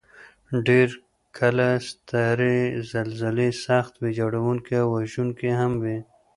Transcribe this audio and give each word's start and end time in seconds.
ډېر 0.67 0.89
کله 1.37 1.67
سترې 1.89 2.57
زلزلې 2.91 3.49
سخت 3.65 3.93
ویجاړونکي 4.03 4.73
او 4.83 4.87
وژونکي 4.97 5.49
هم 5.59 5.71
وي. 5.83 5.99